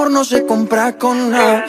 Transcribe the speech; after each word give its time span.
amor 0.00 0.10
no 0.12 0.24
se 0.24 0.46
compra 0.46 0.96
con 0.96 1.30
nada. 1.30 1.66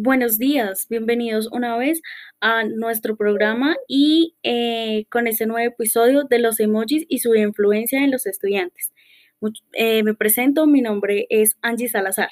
Buenos 0.00 0.38
días, 0.38 0.86
bienvenidos 0.88 1.48
una 1.50 1.76
vez 1.76 2.02
a 2.40 2.62
nuestro 2.62 3.16
programa 3.16 3.74
y 3.88 4.36
eh, 4.44 5.06
con 5.10 5.26
este 5.26 5.44
nuevo 5.46 5.72
episodio 5.72 6.22
de 6.22 6.38
los 6.38 6.60
emojis 6.60 7.04
y 7.08 7.18
su 7.18 7.34
influencia 7.34 8.04
en 8.04 8.12
los 8.12 8.24
estudiantes. 8.24 8.92
Eh, 9.72 10.04
me 10.04 10.14
presento, 10.14 10.68
mi 10.68 10.82
nombre 10.82 11.26
es 11.30 11.56
Angie 11.62 11.88
Salazar. 11.88 12.28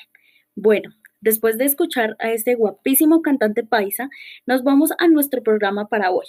Bueno, 0.54 0.90
después 1.20 1.58
de 1.58 1.64
escuchar 1.64 2.14
a 2.20 2.30
este 2.30 2.54
guapísimo 2.54 3.20
cantante 3.20 3.64
paisa, 3.64 4.10
nos 4.46 4.62
vamos 4.62 4.92
a 5.00 5.08
nuestro 5.08 5.42
programa 5.42 5.88
para 5.88 6.12
hoy. 6.12 6.26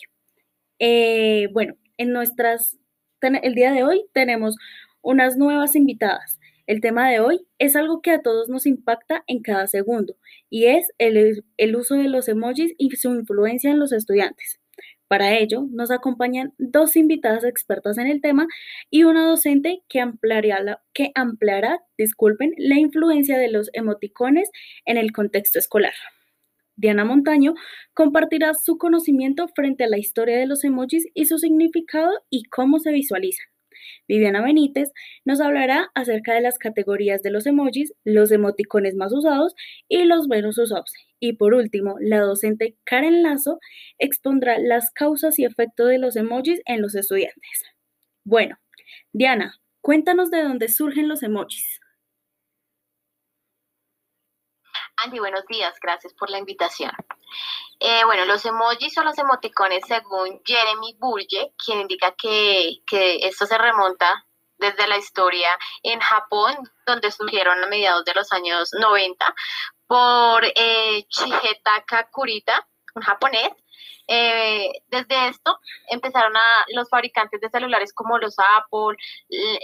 Eh, 0.80 1.50
bueno, 1.54 1.76
en 1.98 2.14
nuestras, 2.14 2.80
el 3.22 3.54
día 3.54 3.72
de 3.74 3.84
hoy 3.84 4.06
tenemos 4.12 4.56
unas 5.04 5.38
nuevas 5.38 5.76
invitadas. 5.76 6.37
El 6.68 6.82
tema 6.82 7.10
de 7.10 7.22
hoy 7.22 7.48
es 7.60 7.78
algo 7.78 8.02
que 8.02 8.12
a 8.12 8.22
todos 8.22 8.50
nos 8.50 8.66
impacta 8.66 9.24
en 9.28 9.42
cada 9.42 9.68
segundo 9.68 10.18
y 10.50 10.66
es 10.66 10.92
el, 10.98 11.44
uso 11.76 11.96
de 11.96 12.10
los 12.10 12.28
emojis 12.28 12.74
y 12.78 12.90
su 12.98 13.10
influencia 13.16 13.72
en 13.72 13.80
los 13.80 13.94
estudiantes. 13.94 14.60
Para 15.08 15.38
ello, 15.38 15.66
nos 15.72 15.92
acompañan 15.92 16.54
dos 16.58 16.98
invitadas 16.98 17.46
expertas 17.46 17.98
en 17.98 18.08
el 18.08 18.20
tema 18.20 18.48
y 18.90 19.04
una 19.04 19.26
docente 19.26 19.82
que 19.88 20.02
ampliará, 20.02 20.62
la- 20.62 20.82
que 20.94 21.12
ampliará 21.16 21.80
disculpen, 21.98 22.54
la 22.58 22.78
influencia 22.78 23.38
de 23.38 23.50
los 23.50 23.70
emoticones 23.72 24.50
en 24.86 24.98
el 24.98 25.14
contexto 25.14 25.60
escolar. 25.60 25.94
Diana 26.76 27.06
Montaño 27.06 27.56
compartirá 27.94 28.54
su 28.54 28.78
conocimiento 28.78 29.48
frente 29.48 29.86
a 29.86 29.90
la 29.90 29.98
historia 29.98 30.38
de 30.38 30.48
los 30.48 30.66
emojis 30.66 31.08
y 31.14 31.26
su 31.26 31.40
significado 31.40 32.12
y 32.30 32.44
cómo 32.44 32.80
se 32.80 32.92
visualizan. 32.92 33.48
Viviana 34.08 34.42
Benítez 34.42 34.92
nos 35.26 35.42
hablará 35.42 35.90
acerca 35.96 36.34
de 36.34 36.42
las 36.42 36.58
categorías 36.58 37.22
de 37.22 37.32
los 37.32 37.46
emojis, 37.46 37.94
los 38.04 38.32
emoticones 38.32 38.96
más 38.96 39.14
usados 39.14 39.54
y 39.88 40.04
los 40.04 40.28
menos 40.28 40.58
usados. 40.58 40.92
Y 41.20 41.34
por 41.34 41.54
último, 41.54 41.96
la 42.00 42.20
docente 42.20 42.76
Karen 42.84 43.24
Lazo 43.24 43.60
expondrá 43.98 44.60
las 44.60 44.92
causas 44.92 45.40
y 45.40 45.46
efectos 45.46 45.90
de 45.90 45.98
los 45.98 46.16
emojis 46.16 46.62
en 46.66 46.82
los 46.82 46.96
estudiantes. 46.96 47.64
Bueno, 48.24 48.58
Diana, 49.14 49.56
cuéntanos 49.82 50.30
de 50.32 50.44
dónde 50.44 50.68
surgen 50.68 51.08
los 51.08 51.24
emojis. 51.24 51.80
Andy, 55.04 55.20
buenos 55.20 55.46
días, 55.46 55.76
gracias 55.80 56.14
por 56.16 56.32
la 56.32 56.40
invitación. 56.40 56.92
Eh, 57.80 58.04
bueno, 58.06 58.26
los 58.26 58.44
emojis 58.46 58.98
o 58.98 59.04
los 59.04 59.18
emoticones, 59.20 59.84
según 59.88 60.42
Jeremy 60.44 60.96
Burge, 60.98 61.54
quien 61.64 61.82
indica 61.82 62.14
que, 62.14 62.78
que 62.88 63.18
esto 63.28 63.46
se 63.46 63.60
remonta 63.60 64.26
desde 64.58 64.88
la 64.88 64.98
historia 64.98 65.50
en 65.84 66.00
Japón, 66.00 66.56
donde 66.88 67.12
surgieron 67.12 67.64
a 67.64 67.68
mediados 67.68 68.06
de 68.06 68.16
los 68.16 68.32
años 68.32 68.70
90 68.74 69.36
por 69.86 70.44
eh, 70.46 71.06
Shigetaka 71.08 72.10
Kurita, 72.10 72.68
un 72.96 73.04
japonés. 73.04 73.52
Eh, 74.08 74.72
desde 74.88 75.28
esto 75.28 75.60
empezaron 75.90 76.36
a 76.38 76.66
los 76.74 76.90
fabricantes 76.90 77.42
de 77.42 77.50
celulares 77.50 77.94
como 77.94 78.18
los 78.18 78.36
Apple, 78.40 78.98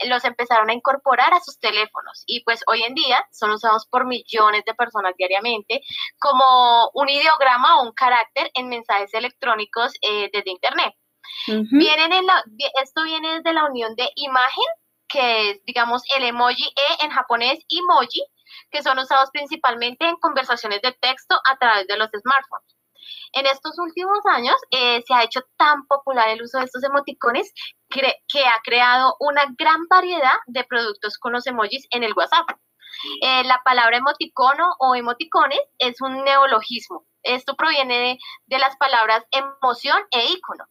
los 0.08 0.26
empezaron 0.26 0.70
a 0.70 0.74
incorporar 0.74 1.34
a 1.34 1.40
sus 1.40 1.60
teléfonos 1.60 2.24
y 2.28 2.44
pues 2.44 2.62
hoy 2.68 2.84
en 2.84 2.94
día 2.94 3.26
son 3.32 3.52
usados 3.52 3.88
por 3.88 4.06
millones 4.06 4.64
de 4.66 4.74
personas 4.74 5.14
diariamente 5.18 5.82
como 6.20 6.90
un 6.94 7.10
ideograma 7.10 7.80
o 7.80 7.84
un 7.84 7.94
carácter 7.94 8.52
en 8.54 8.68
mensajes 8.70 9.14
electrónicos 9.14 9.94
eh, 10.02 10.30
desde 10.34 10.52
internet. 10.52 10.94
Ujú, 11.48 11.78
Vienen 11.78 12.12
en 12.12 12.26
la, 12.26 12.44
esto 12.82 13.04
viene 13.04 13.36
desde 13.36 13.54
la 13.54 13.66
unión 13.66 13.96
de 13.96 14.10
imagen, 14.16 14.66
que 15.08 15.52
es 15.52 15.64
digamos 15.66 16.04
el 16.18 16.26
emoji 16.26 16.66
e 16.66 17.06
en 17.06 17.12
japonés 17.12 17.60
emoji, 17.70 18.24
que 18.72 18.84
son 18.84 19.00
usados 19.00 19.30
principalmente 19.32 20.06
en 20.06 20.18
conversaciones 20.18 20.82
de 20.82 20.92
texto 20.92 21.40
a 21.50 21.58
través 21.58 21.88
de 21.88 21.98
los 21.98 22.10
smartphones. 22.10 22.76
En 23.34 23.46
estos 23.46 23.78
últimos 23.80 24.20
años 24.26 24.56
eh, 24.72 25.04
se 25.06 25.14
ha 25.14 25.24
hecho 25.24 25.42
tan 25.58 25.86
popular 25.88 26.30
el 26.30 26.42
uso 26.42 26.60
de 26.60 26.66
estos 26.66 26.84
emoticones 26.84 27.54
que 27.90 28.46
ha 28.46 28.60
creado 28.64 29.16
una 29.20 29.44
gran 29.58 29.88
variedad 29.90 30.38
de 30.48 30.64
productos 30.64 31.18
con 31.18 31.34
los 31.34 31.46
emojis 31.46 31.88
en 31.92 32.04
el 32.04 32.14
WhatsApp. 32.16 32.50
Eh, 33.22 33.44
la 33.44 33.62
palabra 33.64 33.98
emoticono 33.98 34.76
o 34.80 34.96
emoticones 34.96 35.60
es 35.78 36.02
un 36.02 36.24
neologismo. 36.24 37.06
Esto 37.24 37.56
proviene 37.56 38.00
de, 38.00 38.18
de 38.48 38.60
las 38.60 38.76
palabras 38.78 39.24
emoción 39.32 39.98
e 40.12 40.26
icono. 40.32 40.66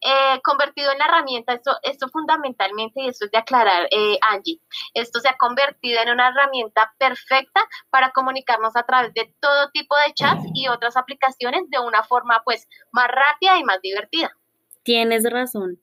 Eh, 0.00 0.40
convertido 0.42 0.92
en 0.92 0.98
la 0.98 1.06
herramienta, 1.06 1.54
esto, 1.54 1.72
esto 1.82 2.08
fundamentalmente, 2.08 3.02
y 3.02 3.08
esto 3.08 3.26
es 3.26 3.30
de 3.30 3.38
aclarar, 3.38 3.88
eh, 3.90 4.18
Angie, 4.20 4.60
esto 4.94 5.20
se 5.20 5.28
ha 5.28 5.36
convertido 5.36 6.00
en 6.00 6.10
una 6.10 6.28
herramienta 6.28 6.92
perfecta 6.98 7.60
para 7.90 8.10
comunicarnos 8.10 8.76
a 8.76 8.84
través 8.84 9.14
de 9.14 9.34
todo 9.40 9.70
tipo 9.70 9.94
de 9.96 10.14
chats 10.14 10.44
y 10.54 10.68
otras 10.68 10.96
aplicaciones 10.96 11.68
de 11.70 11.78
una 11.78 12.02
forma 12.02 12.42
pues 12.44 12.68
más 12.90 13.08
rápida 13.08 13.58
y 13.58 13.64
más 13.64 13.80
divertida. 13.80 14.36
Tienes 14.82 15.24
razón. 15.30 15.78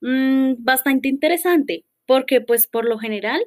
Mm, 0.00 0.62
bastante 0.64 1.08
interesante, 1.08 1.84
porque 2.06 2.40
pues 2.40 2.66
por 2.66 2.84
lo 2.84 2.98
general 2.98 3.44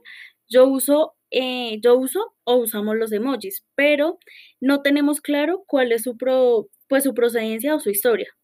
yo 0.50 0.66
uso, 0.66 1.16
eh, 1.31 1.79
yo 1.81 1.95
uso 1.95 2.34
o 2.44 2.56
usamos 2.56 2.95
los 2.95 3.12
emojis, 3.12 3.66
pero 3.75 4.19
no 4.59 4.81
tenemos 4.81 5.22
claro 5.22 5.63
cuál 5.68 5.91
es 5.91 6.03
su 6.03 6.18
pro, 6.18 6.68
pues 6.88 7.03
su 7.03 7.13
procedencia 7.13 7.75
o 7.75 7.79
su 7.79 7.89
historia. 7.89 8.36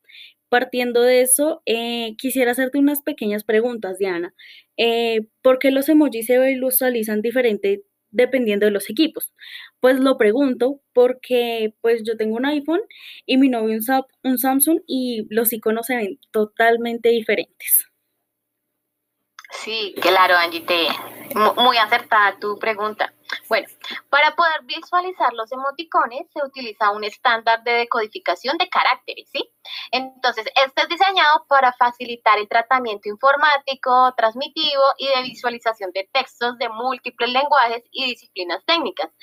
Partiendo 0.53 1.01
de 1.01 1.21
eso, 1.21 1.63
eh, 1.65 2.15
quisiera 2.15 2.51
hacerte 2.51 2.77
unas 2.77 3.01
pequeñas 3.01 3.43
preguntas, 3.43 3.97
Diana. 3.97 4.35
Eh, 4.77 5.21
¿por 5.41 5.57
qué 5.57 5.71
los 5.71 5.89
emojis 5.89 6.27
se 6.27 6.37
visualizan 6.37 7.23
diferente 7.23 7.81
dependiendo 8.11 8.67
de 8.67 8.71
los 8.71 8.87
equipos? 8.87 9.33
Pues 9.79 9.99
lo 9.99 10.15
pregunto 10.19 10.79
porque 10.93 11.73
pues 11.81 12.03
yo 12.03 12.17
tengo 12.17 12.35
un 12.35 12.45
iPhone 12.45 12.81
y 13.25 13.37
mi 13.37 13.49
novio 13.49 13.79
un, 13.79 14.05
un 14.21 14.37
Samsung 14.37 14.81
y 14.85 15.25
los 15.31 15.51
iconos 15.53 15.87
se 15.87 15.95
ven 15.95 16.19
totalmente 16.29 17.09
diferentes. 17.09 17.87
Sí, 19.55 19.93
claro, 20.01 20.35
Angie, 20.35 20.61
te, 20.61 20.87
mu- 21.35 21.53
muy 21.55 21.77
acertada 21.77 22.37
tu 22.39 22.57
pregunta. 22.59 23.13
Bueno, 23.47 23.67
para 24.09 24.35
poder 24.35 24.61
visualizar 24.63 25.33
los 25.33 25.51
emoticones 25.51 26.27
se 26.31 26.45
utiliza 26.45 26.91
un 26.91 27.03
estándar 27.03 27.63
de 27.63 27.71
decodificación 27.71 28.57
de 28.57 28.67
caracteres, 28.69 29.29
¿sí? 29.31 29.49
Entonces, 29.91 30.45
este 30.55 30.81
es 30.81 30.89
diseñado 30.89 31.45
para 31.47 31.71
facilitar 31.73 32.37
el 32.39 32.47
tratamiento 32.49 33.09
informático, 33.09 34.13
transmitivo 34.17 34.83
y 34.97 35.07
de 35.07 35.23
visualización 35.23 35.91
de 35.93 36.09
textos 36.11 36.57
de 36.57 36.69
múltiples 36.69 37.29
lenguajes 37.29 37.83
y 37.91 38.05
disciplinas 38.05 38.63
técnicas. 38.65 39.15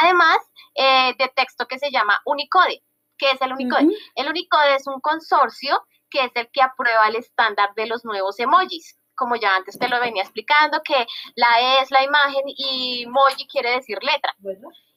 Además, 0.00 0.38
eh, 0.74 1.14
de 1.18 1.28
texto 1.28 1.66
que 1.66 1.78
se 1.78 1.90
llama 1.90 2.20
Unicode. 2.24 2.82
¿Qué 3.18 3.30
es 3.32 3.42
el 3.42 3.52
Unicode? 3.52 3.84
El 4.16 4.28
Unicode 4.28 4.74
es 4.76 4.86
un 4.86 5.00
consorcio 5.00 5.84
que 6.10 6.24
es 6.24 6.32
el 6.34 6.50
que 6.50 6.62
aprueba 6.62 7.06
el 7.08 7.16
estándar 7.16 7.74
de 7.74 7.86
los 7.86 8.04
nuevos 8.04 8.38
emojis. 8.40 8.98
Como 9.14 9.36
ya 9.36 9.56
antes 9.56 9.78
te 9.78 9.88
lo 9.88 10.00
venía 10.00 10.22
explicando, 10.22 10.82
que 10.82 11.06
la 11.34 11.60
E 11.60 11.82
es 11.82 11.90
la 11.90 12.02
imagen 12.02 12.42
y 12.46 13.04
emoji 13.04 13.46
quiere 13.46 13.70
decir 13.70 13.98
letra. 14.02 14.34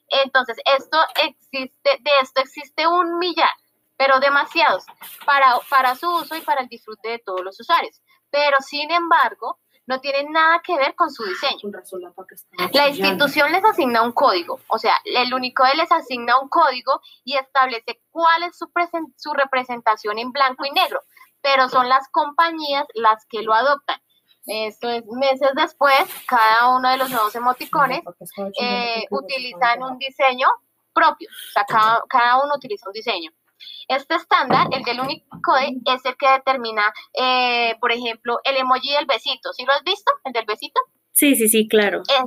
Entonces, 0.08 0.56
esto 0.76 0.98
existe, 1.16 1.90
de 2.00 2.10
esto 2.22 2.40
existe 2.40 2.86
un 2.86 3.18
millar, 3.18 3.50
pero 3.96 4.20
demasiados, 4.20 4.84
para, 5.24 5.58
para 5.68 5.94
su 5.94 6.08
uso 6.08 6.36
y 6.36 6.40
para 6.40 6.62
el 6.62 6.68
disfrute 6.68 7.08
de 7.08 7.18
todos 7.18 7.42
los 7.42 7.58
usuarios. 7.60 8.00
Pero, 8.30 8.58
sin 8.60 8.90
embargo, 8.90 9.58
no 9.86 10.00
tienen 10.00 10.32
nada 10.32 10.60
que 10.62 10.76
ver 10.76 10.94
con 10.94 11.10
su 11.10 11.24
diseño. 11.24 11.60
La 12.72 12.88
institución 12.88 13.52
les 13.52 13.64
asigna 13.64 14.02
un 14.02 14.12
código, 14.12 14.60
o 14.68 14.78
sea, 14.78 14.94
el 15.04 15.32
Unicode 15.32 15.76
les 15.76 15.90
asigna 15.92 16.38
un 16.40 16.48
código 16.48 17.00
y 17.24 17.36
establece 17.36 18.02
cuál 18.10 18.42
es 18.42 18.58
su, 18.58 18.68
su 19.16 19.32
representación 19.32 20.18
en 20.18 20.32
blanco 20.32 20.64
y 20.64 20.72
negro, 20.72 21.00
pero 21.40 21.68
son 21.68 21.88
las 21.88 22.08
compañías 22.10 22.86
las 22.94 23.24
que 23.26 23.42
lo 23.42 23.54
adoptan. 23.54 24.00
Esto 24.46 24.88
es 24.88 25.04
meses 25.06 25.50
después, 25.56 25.98
cada 26.26 26.76
uno 26.76 26.88
de 26.88 26.96
los 26.98 27.10
nuevos 27.10 27.34
emoticones 27.34 28.00
eh, 28.60 29.04
utilizan 29.10 29.82
un 29.82 29.98
diseño 29.98 30.46
propio, 30.92 31.28
o 31.28 31.52
sea, 31.52 31.64
cada, 31.64 32.02
cada 32.08 32.42
uno 32.42 32.54
utiliza 32.54 32.88
un 32.88 32.92
diseño. 32.92 33.30
Este 33.88 34.14
estándar, 34.14 34.68
el 34.72 34.82
del 34.82 35.00
Unicode, 35.00 35.76
es 35.86 36.04
el 36.04 36.16
que 36.16 36.28
determina, 36.28 36.92
eh, 37.14 37.76
por 37.80 37.92
ejemplo, 37.92 38.38
el 38.44 38.56
emoji 38.56 38.92
del 38.92 39.06
besito. 39.06 39.52
¿Sí 39.52 39.64
lo 39.64 39.72
has 39.72 39.82
visto? 39.82 40.12
El 40.24 40.32
del 40.32 40.44
besito. 40.44 40.80
Sí, 41.12 41.34
sí, 41.34 41.48
sí, 41.48 41.68
claro. 41.68 42.02
Eh, 42.08 42.24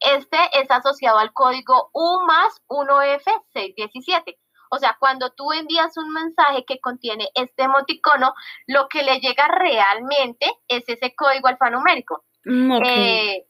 Este 0.00 0.38
es 0.54 0.70
asociado 0.70 1.18
al 1.18 1.32
código 1.32 1.90
U 1.92 2.20
más 2.26 2.62
1F617. 2.68 4.36
O 4.70 4.78
sea, 4.78 4.96
cuando 4.98 5.30
tú 5.30 5.52
envías 5.52 5.96
un 5.96 6.12
mensaje 6.12 6.64
que 6.66 6.80
contiene 6.80 7.28
este 7.34 7.64
emoticono, 7.64 8.34
lo 8.66 8.88
que 8.88 9.02
le 9.02 9.20
llega 9.20 9.48
realmente 9.48 10.46
es 10.68 10.84
ese 10.88 11.14
código 11.14 11.48
alfanumérico. 11.48 12.24
Mm, 12.44 12.72
ok. 12.72 12.86
Eh, 12.86 13.46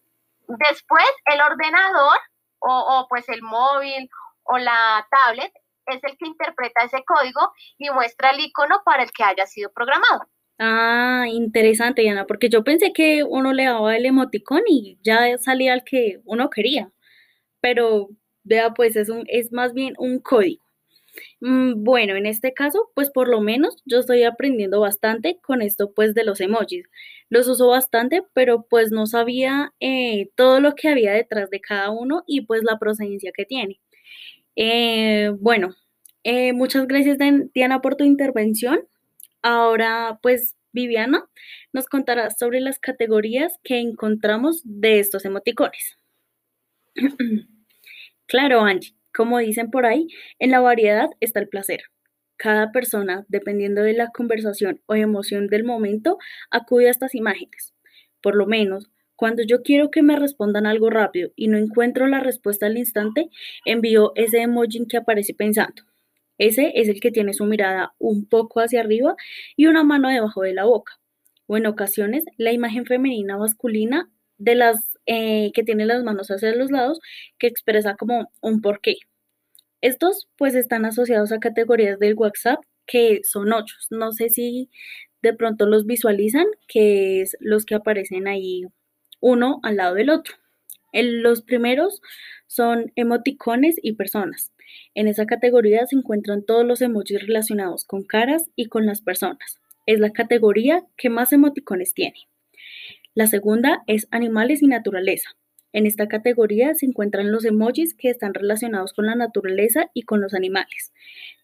después, 0.46 1.08
el 1.26 1.40
ordenador 1.40 2.18
o, 2.60 3.00
o, 3.00 3.06
pues 3.08 3.28
el 3.28 3.42
móvil 3.42 4.08
o 4.44 4.58
la 4.58 5.06
tablet 5.10 5.52
es 5.86 6.02
el 6.04 6.16
que 6.18 6.26
interpreta 6.26 6.84
ese 6.84 7.04
código 7.04 7.52
y 7.78 7.90
muestra 7.90 8.30
el 8.30 8.40
icono 8.40 8.82
para 8.84 9.02
el 9.02 9.10
que 9.12 9.24
haya 9.24 9.46
sido 9.46 9.70
programado. 9.72 10.28
Ah, 10.58 11.26
interesante, 11.28 12.02
Diana, 12.02 12.26
porque 12.26 12.48
yo 12.48 12.64
pensé 12.64 12.92
que 12.92 13.22
uno 13.22 13.52
le 13.52 13.64
daba 13.66 13.96
el 13.96 14.06
emoticón 14.06 14.62
y 14.66 14.98
ya 15.02 15.38
salía 15.38 15.72
el 15.72 15.84
que 15.84 16.20
uno 16.24 16.50
quería, 16.50 16.90
pero 17.60 18.08
vea, 18.42 18.74
pues 18.74 18.96
es 18.96 19.08
un, 19.08 19.24
es 19.28 19.52
más 19.52 19.72
bien 19.72 19.94
un 19.98 20.18
código. 20.18 20.62
Mm, 21.40 21.82
Bueno, 21.84 22.16
en 22.16 22.26
este 22.26 22.52
caso, 22.54 22.90
pues 22.94 23.10
por 23.10 23.28
lo 23.28 23.40
menos 23.40 23.82
yo 23.86 23.98
estoy 24.00 24.22
aprendiendo 24.24 24.80
bastante 24.80 25.38
con 25.42 25.62
esto, 25.62 25.92
pues 25.94 26.14
de 26.14 26.24
los 26.24 26.40
emojis. 26.40 26.86
Los 27.30 27.48
uso 27.48 27.68
bastante, 27.68 28.22
pero 28.34 28.66
pues 28.68 28.90
no 28.92 29.06
sabía 29.06 29.72
eh, 29.80 30.30
todo 30.36 30.60
lo 30.60 30.74
que 30.74 30.88
había 30.88 31.12
detrás 31.12 31.50
de 31.50 31.60
cada 31.60 31.90
uno 31.90 32.24
y 32.26 32.42
pues 32.42 32.62
la 32.64 32.78
procedencia 32.78 33.32
que 33.34 33.44
tiene. 33.44 33.80
Eh, 34.56 35.32
bueno, 35.40 35.74
eh, 36.24 36.52
muchas 36.52 36.86
gracias, 36.88 37.18
Diana, 37.54 37.80
por 37.82 37.96
tu 37.96 38.04
intervención. 38.04 38.80
Ahora, 39.42 40.18
pues, 40.22 40.56
Viviana 40.72 41.26
nos 41.72 41.86
contará 41.88 42.30
sobre 42.30 42.60
las 42.60 42.78
categorías 42.80 43.54
que 43.64 43.80
encontramos 43.80 44.62
de 44.64 45.00
estos 45.00 45.24
emoticones. 45.24 45.98
Claro, 48.26 48.60
Angie, 48.62 48.94
como 49.18 49.38
dicen 49.40 49.72
por 49.72 49.84
ahí, 49.84 50.06
en 50.38 50.52
la 50.52 50.60
variedad 50.60 51.10
está 51.18 51.40
el 51.40 51.48
placer. 51.48 51.80
Cada 52.36 52.70
persona, 52.70 53.26
dependiendo 53.26 53.82
de 53.82 53.92
la 53.92 54.10
conversación 54.10 54.80
o 54.86 54.94
emoción 54.94 55.48
del 55.48 55.64
momento, 55.64 56.18
acude 56.52 56.86
a 56.86 56.92
estas 56.92 57.16
imágenes. 57.16 57.74
Por 58.22 58.36
lo 58.36 58.46
menos, 58.46 58.92
cuando 59.16 59.42
yo 59.42 59.64
quiero 59.64 59.90
que 59.90 60.04
me 60.04 60.14
respondan 60.14 60.66
algo 60.66 60.88
rápido 60.88 61.32
y 61.34 61.48
no 61.48 61.58
encuentro 61.58 62.06
la 62.06 62.20
respuesta 62.20 62.66
al 62.66 62.78
instante, 62.78 63.28
envío 63.64 64.12
ese 64.14 64.38
emoji 64.40 64.86
que 64.86 64.98
aparece 64.98 65.34
pensando. 65.34 65.82
Ese 66.38 66.70
es 66.76 66.88
el 66.88 67.00
que 67.00 67.10
tiene 67.10 67.32
su 67.34 67.44
mirada 67.44 67.94
un 67.98 68.24
poco 68.24 68.60
hacia 68.60 68.78
arriba 68.78 69.16
y 69.56 69.66
una 69.66 69.82
mano 69.82 70.10
debajo 70.10 70.42
de 70.42 70.54
la 70.54 70.64
boca. 70.64 71.00
O 71.48 71.56
en 71.56 71.66
ocasiones, 71.66 72.24
la 72.36 72.52
imagen 72.52 72.86
femenina 72.86 73.36
masculina 73.36 74.08
de 74.36 74.54
las 74.54 74.96
eh, 75.10 75.52
que 75.54 75.64
tiene 75.64 75.86
las 75.86 76.04
manos 76.04 76.28
hacia 76.30 76.54
los 76.54 76.70
lados, 76.70 77.00
que 77.38 77.46
expresa 77.46 77.96
como 77.96 78.30
un 78.42 78.60
porqué. 78.60 78.98
Estos 79.80 80.28
pues 80.36 80.54
están 80.54 80.84
asociados 80.84 81.32
a 81.32 81.40
categorías 81.40 81.98
del 81.98 82.14
WhatsApp 82.14 82.60
que 82.86 83.20
son 83.22 83.52
ocho. 83.52 83.76
No 83.90 84.12
sé 84.12 84.28
si 84.30 84.70
de 85.22 85.34
pronto 85.34 85.66
los 85.66 85.86
visualizan, 85.86 86.46
que 86.66 87.20
es 87.22 87.36
los 87.40 87.64
que 87.64 87.74
aparecen 87.74 88.26
ahí 88.26 88.64
uno 89.20 89.60
al 89.62 89.76
lado 89.76 89.94
del 89.94 90.10
otro. 90.10 90.34
Los 90.92 91.42
primeros 91.42 92.00
son 92.46 92.92
emoticones 92.96 93.76
y 93.82 93.92
personas. 93.92 94.52
En 94.94 95.06
esa 95.06 95.26
categoría 95.26 95.86
se 95.86 95.96
encuentran 95.96 96.44
todos 96.44 96.64
los 96.64 96.82
emojis 96.82 97.20
relacionados 97.20 97.84
con 97.84 98.04
caras 98.04 98.50
y 98.56 98.66
con 98.66 98.86
las 98.86 99.00
personas. 99.00 99.60
Es 99.86 100.00
la 100.00 100.10
categoría 100.10 100.84
que 100.96 101.10
más 101.10 101.32
emoticones 101.32 101.94
tiene. 101.94 102.28
La 103.14 103.26
segunda 103.26 103.82
es 103.86 104.08
animales 104.10 104.62
y 104.62 104.66
naturaleza. 104.66 105.30
En 105.72 105.86
esta 105.86 106.08
categoría 106.08 106.74
se 106.74 106.86
encuentran 106.86 107.30
los 107.30 107.44
emojis 107.44 107.94
que 107.94 108.10
están 108.10 108.34
relacionados 108.34 108.92
con 108.92 109.06
la 109.06 109.14
naturaleza 109.14 109.90
y 109.94 110.02
con 110.02 110.20
los 110.20 110.34
animales. 110.34 110.92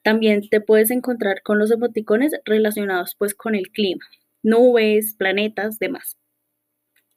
También 0.02 0.48
te 0.48 0.60
puedes 0.60 0.90
encontrar 0.90 1.42
con 1.42 1.58
los 1.58 1.70
emoticones 1.70 2.32
relacionados 2.44 3.14
pues 3.18 3.34
con 3.34 3.54
el 3.54 3.70
clima, 3.70 4.04
nubes, 4.42 5.14
planetas, 5.16 5.78
demás. 5.78 6.16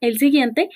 El 0.01 0.17
siguiente 0.19 0.69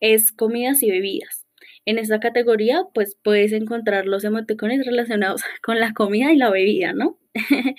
es 0.00 0.32
comidas 0.32 0.82
y 0.82 0.90
bebidas. 0.90 1.46
En 1.86 1.98
esta 1.98 2.20
categoría, 2.20 2.84
pues 2.94 3.16
puedes 3.22 3.52
encontrar 3.52 4.06
los 4.06 4.24
emoticones 4.24 4.84
relacionados 4.84 5.42
con 5.62 5.80
la 5.80 5.92
comida 5.94 6.32
y 6.32 6.36
la 6.36 6.50
bebida, 6.50 6.92
¿no? 6.92 7.18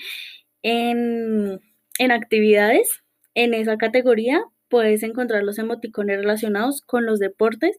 en, 0.63 1.59
en 2.00 2.12
actividades, 2.12 3.03
en 3.36 3.53
esa 3.53 3.77
categoría 3.77 4.44
puedes 4.71 5.03
encontrar 5.03 5.44
los 5.44 5.59
emoticones 5.59 6.18
relacionados 6.18 6.81
con 6.81 7.06
los 7.06 7.19
deportes 7.19 7.77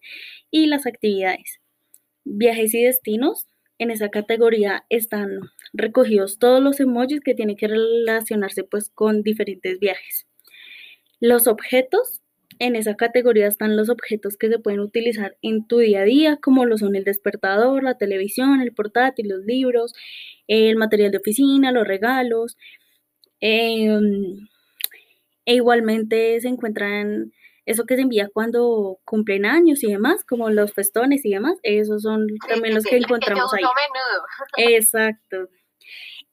y 0.52 0.66
las 0.66 0.86
actividades. 0.86 1.58
Viajes 2.24 2.74
y 2.74 2.84
destinos, 2.84 3.46
en 3.78 3.90
esa 3.90 4.10
categoría 4.10 4.84
están 4.90 5.40
recogidos 5.72 6.38
todos 6.38 6.62
los 6.62 6.78
emojis 6.78 7.20
que 7.20 7.34
tienen 7.34 7.56
que 7.56 7.66
relacionarse 7.66 8.62
pues 8.62 8.90
con 8.90 9.22
diferentes 9.22 9.80
viajes. 9.80 10.26
Los 11.18 11.48
objetos, 11.48 12.20
en 12.58 12.76
esa 12.76 12.94
categoría 12.96 13.48
están 13.48 13.76
los 13.76 13.88
objetos 13.88 14.36
que 14.36 14.48
se 14.48 14.58
pueden 14.58 14.80
utilizar 14.80 15.36
en 15.42 15.66
tu 15.66 15.78
día 15.78 16.02
a 16.02 16.04
día, 16.04 16.36
como 16.36 16.66
lo 16.66 16.78
son 16.78 16.94
el 16.94 17.04
despertador, 17.04 17.82
la 17.82 17.98
televisión, 17.98 18.60
el 18.60 18.72
portátil, 18.74 19.28
los 19.28 19.44
libros, 19.44 19.94
el 20.46 20.76
material 20.76 21.10
de 21.10 21.18
oficina, 21.18 21.72
los 21.72 21.86
regalos. 21.86 22.56
em, 23.40 24.48
e 25.44 25.54
igualmente 25.54 26.40
se 26.40 26.48
encuentran 26.48 27.32
eso 27.64 27.84
que 27.84 27.94
se 27.96 28.02
envía 28.02 28.28
cuando 28.32 28.98
cumplen 29.04 29.44
años 29.46 29.84
y 29.84 29.90
demás, 29.92 30.24
como 30.24 30.50
los 30.50 30.72
festones 30.72 31.24
y 31.24 31.30
demás. 31.30 31.58
Esos 31.62 32.02
son 32.02 32.26
Sí, 32.28 32.34
también 32.48 32.74
los 32.74 32.84
que 32.84 32.96
encontramos 32.96 33.52
ahí. 33.54 33.62
menudo. 33.62 34.24
Exacto. 34.76 35.48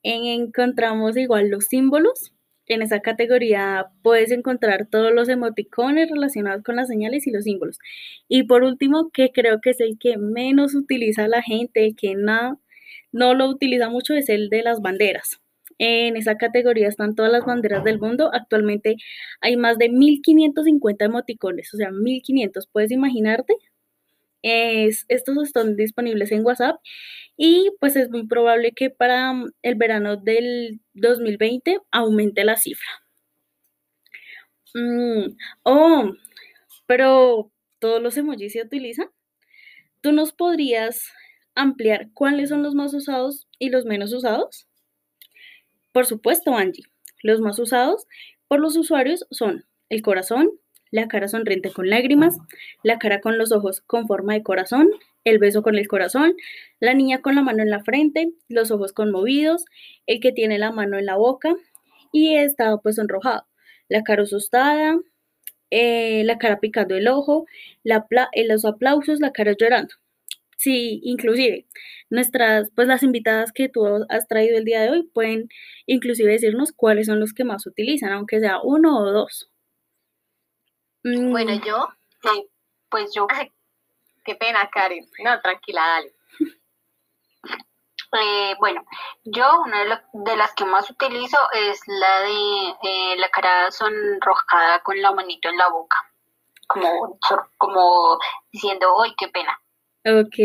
En- 0.03 0.25
encontramos 0.25 1.17
igual 1.17 1.49
los 1.49 1.65
símbolos. 1.65 2.33
En 2.67 2.83
esa 2.83 2.99
categoría 2.99 3.87
puedes 4.03 4.31
encontrar 4.31 4.87
todos 4.89 5.11
los 5.11 5.27
emoticones 5.27 6.09
relacionados 6.11 6.63
con 6.63 6.75
las 6.75 6.87
señales 6.87 7.25
y 7.25 7.31
los 7.31 7.43
símbolos. 7.45 7.79
Y 8.27 8.43
por 8.43 8.63
último, 8.63 9.09
que 9.11 9.31
creo 9.31 9.59
que 9.59 9.71
es 9.71 9.79
el 9.81 9.97
que 9.99 10.17
menos 10.17 10.75
utiliza 10.75 11.27
la 11.27 11.41
gente, 11.41 11.83
el 11.85 11.95
que 11.95 12.13
no 12.15 13.33
lo 13.33 13.47
utiliza 13.49 13.89
mucho, 13.89 14.13
es 14.13 14.29
el 14.29 14.49
de 14.49 14.61
las 14.61 14.81
banderas. 14.81 15.41
En 15.79 16.17
esa 16.17 16.37
categoría 16.37 16.89
están 16.89 17.15
todas 17.15 17.31
las 17.31 17.45
banderas 17.45 17.83
del 17.85 17.99
mundo. 17.99 18.29
Actualmente 18.33 18.97
hay 19.41 19.57
más 19.57 19.77
de 19.77 19.89
1550 19.89 21.05
emoticones, 21.05 21.73
o 21.73 21.77
sea, 21.77 21.91
1500, 21.91 22.67
¿puedes 22.71 22.91
imaginarte? 22.91 23.55
Es, 24.41 25.05
estos 25.09 25.37
están 25.43 25.75
disponibles 25.75 26.31
en 26.31 26.45
WhatsApp 26.45 26.77
y 27.37 27.71
pues 27.79 27.95
es 27.97 28.09
muy 28.09 28.27
probable 28.27 28.71
que 28.73 28.89
para 28.89 29.33
mm, 29.33 29.51
el 29.63 29.75
verano 29.75 30.17
del 30.17 30.81
2020 30.93 31.79
aumente 31.91 32.43
la 32.45 32.57
cifra. 32.57 32.87
Mm, 34.73 35.35
oh, 35.63 36.11
pero 36.85 37.51
todos 37.79 38.01
los 38.01 38.17
emojis 38.17 38.53
se 38.53 38.61
utilizan. 38.61 39.09
¿Tú 40.01 40.11
nos 40.13 40.33
podrías 40.33 41.11
ampliar 41.55 42.09
cuáles 42.13 42.49
son 42.49 42.63
los 42.63 42.75
más 42.75 42.93
usados 42.93 43.47
y 43.59 43.69
los 43.69 43.85
menos 43.85 44.13
usados? 44.13 44.68
Por 45.91 46.05
supuesto, 46.05 46.55
Angie. 46.55 46.85
Los 47.21 47.41
más 47.41 47.59
usados 47.59 48.07
por 48.47 48.59
los 48.59 48.77
usuarios 48.77 49.25
son 49.29 49.65
el 49.89 50.01
corazón, 50.01 50.51
la 50.91 51.07
cara 51.07 51.27
sonriente 51.27 51.71
con 51.71 51.89
lágrimas, 51.89 52.37
la 52.83 52.97
cara 52.97 53.21
con 53.21 53.37
los 53.37 53.51
ojos 53.51 53.81
con 53.81 54.07
forma 54.07 54.33
de 54.33 54.43
corazón, 54.43 54.89
el 55.23 55.39
beso 55.39 55.61
con 55.61 55.77
el 55.77 55.87
corazón, 55.87 56.33
la 56.79 56.93
niña 56.93 57.21
con 57.21 57.35
la 57.35 57.41
mano 57.41 57.61
en 57.61 57.69
la 57.69 57.83
frente, 57.83 58.31
los 58.47 58.71
ojos 58.71 58.93
conmovidos, 58.93 59.65
el 60.07 60.19
que 60.19 60.31
tiene 60.31 60.57
la 60.57 60.71
mano 60.71 60.97
en 60.97 61.05
la 61.05 61.15
boca 61.17 61.55
y 62.11 62.35
está 62.35 62.77
pues 62.77 62.95
sonrojado, 62.95 63.45
la 63.87 64.03
cara 64.03 64.23
asustada, 64.23 64.97
eh, 65.71 66.23
la 66.23 66.37
cara 66.37 66.59
picando 66.59 66.95
el 66.95 67.07
ojo, 67.07 67.45
la 67.83 68.07
eh, 68.33 68.47
los 68.47 68.65
aplausos, 68.65 69.19
la 69.19 69.31
cara 69.31 69.55
llorando. 69.59 69.93
Sí, 70.59 70.99
inclusive 71.05 71.67
nuestras, 72.09 72.69
pues 72.75 72.85
las 72.85 73.01
invitadas 73.01 73.53
que 73.53 73.69
tú 73.69 73.85
has 74.09 74.27
traído 74.27 74.57
el 74.57 74.65
día 74.65 74.81
de 74.81 74.89
hoy 74.89 75.03
pueden 75.03 75.47
inclusive 75.85 76.33
decirnos 76.33 76.73
cuáles 76.75 77.07
son 77.07 77.21
los 77.21 77.31
que 77.33 77.45
más 77.45 77.65
utilizan, 77.65 78.11
aunque 78.11 78.41
sea 78.41 78.59
uno 78.61 78.97
o 78.99 79.09
dos. 79.09 79.49
Mm, 81.05 81.31
Bueno, 81.31 81.53
yo, 81.65 81.87
Sí, 82.21 82.49
pues 82.89 83.13
yo, 83.15 83.25
qué 84.25 84.35
pena, 84.35 84.69
Karen. 84.69 85.07
No, 85.23 85.39
tranquila, 85.39 85.81
dale. 85.87 86.13
eh, 88.21 88.55
bueno, 88.59 88.83
yo 89.23 89.61
una 89.61 89.79
de, 89.79 89.85
la- 89.85 90.05
de 90.11 90.35
las 90.35 90.53
que 90.55 90.65
más 90.65 90.89
utilizo 90.89 91.37
es 91.53 91.79
la 91.87 92.19
de 92.19 92.69
eh, 92.83 93.15
la 93.17 93.29
cara 93.29 93.71
sonrojada 93.71 94.81
con 94.83 95.01
la 95.01 95.13
manito 95.13 95.47
en 95.47 95.57
la 95.57 95.69
boca, 95.69 95.95
como, 96.67 97.17
como 97.57 98.19
diciendo, 98.51 99.01
¡ay, 99.01 99.13
qué 99.17 99.29
pena! 99.29 99.57
Ok. 100.13 100.35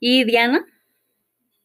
¿Y 0.00 0.24
Diana? 0.24 0.64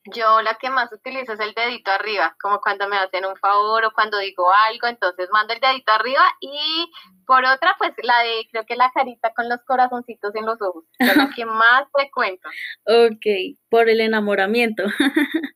Yo 0.05 0.41
la 0.41 0.55
que 0.55 0.70
más 0.70 0.91
utilizo 0.91 1.34
es 1.34 1.39
el 1.39 1.53
dedito 1.53 1.91
arriba, 1.91 2.36
como 2.41 2.60
cuando 2.60 2.88
me 2.88 2.98
hacen 2.98 3.24
un 3.24 3.36
favor 3.36 3.86
o 3.86 3.93
cuando 3.93 4.17
digo 4.17 4.51
algo, 4.51 4.88
entonces 4.88 5.29
mando 5.31 5.53
el 5.53 5.60
dedito 5.60 5.91
arriba 5.91 6.24
y 6.39 6.91
por 7.27 7.46
otra, 7.46 7.75
pues 7.77 7.91
la 8.01 8.24
de, 8.24 8.48
creo 8.51 8.65
que 8.65 8.75
la 8.75 8.91
carita 8.93 9.31
con 9.36 9.48
los 9.48 9.60
corazoncitos 9.63 10.34
en 10.36 10.48
los 10.48 10.60
ojos, 10.60 10.86
es 10.98 11.15
la 11.15 11.29
que 11.36 11.46
más 11.46 11.84
frecuento. 11.91 12.50
Ok, 12.86 13.58
por 13.70 13.89
el 13.89 14.01
enamoramiento. 14.01 14.84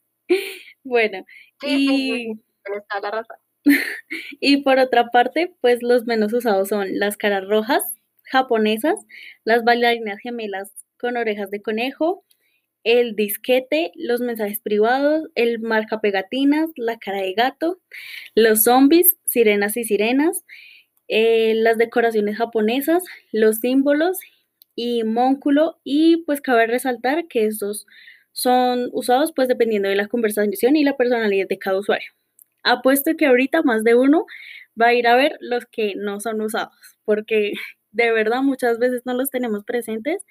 Bueno, 0.88 1.26
Sí, 1.62 1.68
sí, 1.68 1.88
sí, 1.88 2.32
y, 2.32 2.36
sí, 2.36 2.74
la 3.02 3.12
razón. 3.12 3.38
y 4.40 4.58
por 4.64 4.78
otra 4.78 5.10
parte, 5.10 5.56
pues 5.62 5.82
los 5.82 6.06
menos 6.06 6.34
usados 6.34 6.68
son 6.70 7.00
las 7.00 7.18
caras 7.18 7.48
rojas 7.48 7.84
japonesas, 8.24 9.00
las 9.44 9.64
bailarinas 9.64 10.20
gemelas 10.20 10.72
con 11.00 11.18
orejas 11.18 11.50
de 11.52 11.62
conejo, 11.62 12.24
el 12.84 13.16
disquete, 13.16 13.92
los 13.96 14.22
mensajes 14.22 14.60
privados, 14.62 15.28
el 15.36 15.60
marca 15.60 16.02
pegatinas, 16.02 16.70
la 16.76 16.98
cara 16.98 17.22
de 17.22 17.34
gato, 17.34 17.80
los 18.36 18.64
zombies, 18.64 19.18
sirenas 19.26 19.76
y 19.76 19.84
sirenas, 19.84 20.46
eh, 21.08 21.54
las 21.56 21.78
decoraciones 21.78 22.38
japonesas, 22.38 23.04
los 23.32 23.58
símbolos 23.58 24.20
y 24.76 25.04
mónculo 25.04 25.80
y 25.84 26.24
pues 26.26 26.42
cabe 26.42 26.68
resaltar 26.68 27.28
que 27.28 27.46
estos 27.46 27.86
son 28.32 28.90
usados 28.92 29.32
pues 29.36 29.48
dependiendo 29.48 29.90
de 29.90 29.96
la 29.96 30.08
conversación 30.08 30.76
y 30.76 30.84
la 30.84 30.98
personalidad 30.98 31.48
de 31.48 31.58
cada 31.58 31.80
usuario. 31.80 32.12
Apuesto 32.64 33.16
que 33.18 33.28
ahorita 33.28 33.64
más 33.64 33.84
de 33.84 33.96
uno 33.96 34.26
va 34.80 34.88
a 34.88 34.94
ir 34.94 35.08
a 35.08 35.16
ver 35.16 35.38
los 35.40 35.66
que 35.66 35.94
no 35.96 36.20
son 36.20 36.42
usados, 36.42 36.76
porque 37.06 37.54
de 37.92 38.12
verdad 38.12 38.42
muchas 38.42 38.78
veces 38.80 39.04
no 39.06 39.14
los 39.14 39.30
tenemos 39.32 39.64
presentes 39.64 40.24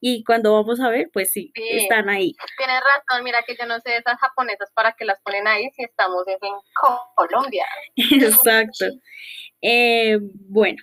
y 0.00 0.24
cuando 0.24 0.52
vamos 0.52 0.80
a 0.80 0.90
ver, 0.90 1.08
pues 1.12 1.32
sí, 1.32 1.52
Sí. 1.54 1.62
están 1.72 2.08
ahí. 2.08 2.34
Tienes 2.58 2.80
razón, 2.80 3.24
mira 3.24 3.42
que 3.46 3.56
yo 3.58 3.66
no 3.66 3.80
sé 3.80 3.96
esas 3.96 4.18
japonesas 4.18 4.70
para 4.74 4.92
que 4.92 5.04
las 5.04 5.20
ponen 5.22 5.46
ahí 5.46 5.70
si 5.74 5.84
estamos 5.84 6.24
en 6.28 6.38
Colombia. 7.16 7.64
Exacto. 7.96 8.86
Eh, 9.62 10.18
bueno, 10.20 10.78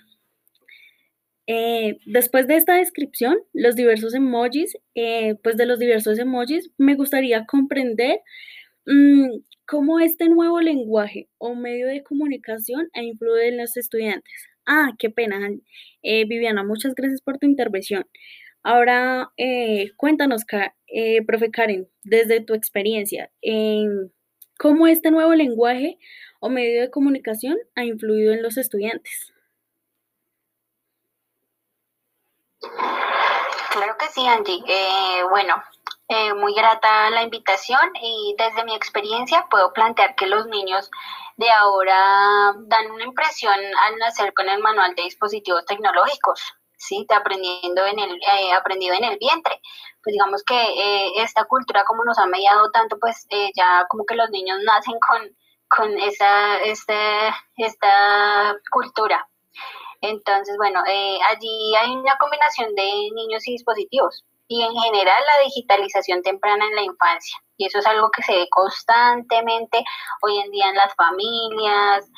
eh, 1.46 1.98
después 2.06 2.46
de 2.46 2.56
esta 2.56 2.74
descripción, 2.76 3.36
los 3.52 3.76
diversos 3.76 4.14
emojis, 4.14 4.76
eh, 4.94 5.34
pues 5.42 5.56
de 5.56 5.66
los 5.66 5.78
diversos 5.78 6.18
emojis, 6.18 6.70
me 6.78 6.94
gustaría 6.94 7.44
comprender 7.46 8.20
mm, 8.86 9.28
cómo 9.66 10.00
este 10.00 10.28
nuevo 10.28 10.60
lenguaje 10.60 11.28
o 11.38 11.54
medio 11.54 11.86
de 11.86 12.02
comunicación 12.02 12.88
ha 12.94 13.02
influido 13.02 13.38
en 13.40 13.58
los 13.58 13.76
estudiantes. 13.76 14.32
Ah, 14.66 14.92
qué 14.98 15.10
pena, 15.10 15.50
eh, 16.02 16.24
Viviana, 16.26 16.64
muchas 16.64 16.94
gracias 16.94 17.20
por 17.20 17.38
tu 17.38 17.46
intervención. 17.46 18.06
Ahora, 18.64 19.30
eh, 19.36 19.92
cuéntanos, 19.98 20.42
eh, 20.86 21.22
profe 21.26 21.50
Karen, 21.50 21.86
desde 22.02 22.40
tu 22.40 22.54
experiencia, 22.54 23.30
en 23.42 24.10
cómo 24.58 24.86
este 24.86 25.10
nuevo 25.10 25.34
lenguaje 25.34 25.98
o 26.40 26.48
medio 26.48 26.80
de 26.80 26.90
comunicación 26.90 27.58
ha 27.76 27.84
influido 27.84 28.32
en 28.32 28.42
los 28.42 28.56
estudiantes. 28.56 29.34
Claro 33.70 33.96
que 33.98 34.06
sí, 34.08 34.26
Angie. 34.26 34.62
Eh, 34.66 35.24
bueno, 35.28 35.62
eh, 36.08 36.32
muy 36.32 36.54
grata 36.54 37.10
la 37.10 37.22
invitación 37.22 37.80
y 38.00 38.34
desde 38.38 38.64
mi 38.64 38.74
experiencia 38.74 39.46
puedo 39.50 39.74
plantear 39.74 40.14
que 40.14 40.26
los 40.26 40.46
niños 40.46 40.90
de 41.36 41.50
ahora 41.50 42.54
dan 42.66 42.90
una 42.90 43.04
impresión 43.04 43.58
al 43.58 43.98
nacer 43.98 44.32
con 44.32 44.48
el 44.48 44.62
manual 44.62 44.94
de 44.94 45.02
dispositivos 45.02 45.66
tecnológicos, 45.66 46.54
¿sí? 46.86 47.06
Aprendiendo 47.14 47.84
en 47.86 47.98
el, 47.98 48.14
eh, 48.14 48.52
aprendido 48.52 48.94
en 48.94 49.04
el 49.04 49.18
vientre. 49.18 49.60
Pues 50.02 50.12
digamos 50.12 50.42
que 50.44 50.54
eh, 50.54 51.12
esta 51.16 51.44
cultura 51.44 51.84
como 51.84 52.04
nos 52.04 52.18
ha 52.18 52.26
mediado 52.26 52.70
tanto, 52.70 52.98
pues 52.98 53.26
eh, 53.30 53.50
ya 53.56 53.86
como 53.88 54.04
que 54.04 54.14
los 54.14 54.30
niños 54.30 54.58
nacen 54.64 54.94
con, 55.00 55.36
con 55.68 55.98
esa, 55.98 56.58
este, 56.58 56.94
esta 57.56 58.54
cultura. 58.70 59.26
Entonces, 60.00 60.56
bueno, 60.58 60.80
allí 61.30 61.74
hay 61.76 61.90
una 61.96 62.18
combinación 62.18 62.74
de 62.74 63.10
niños 63.14 63.48
y 63.48 63.52
dispositivos 63.52 64.22
y 64.48 64.60
en 64.60 64.74
general 64.74 65.22
la 65.24 65.44
digitalización 65.44 66.22
temprana 66.22 66.66
en 66.66 66.76
la 66.76 66.82
infancia. 66.82 67.38
Y 67.56 67.66
eso 67.66 67.78
es 67.78 67.86
algo 67.86 68.10
que 68.10 68.22
se 68.22 68.34
ve 68.34 68.46
constantemente 68.50 69.82
hoy 70.20 70.38
en 70.40 70.50
día 70.50 70.68
en 70.68 70.74
las 70.74 70.94
familias, 70.94 72.10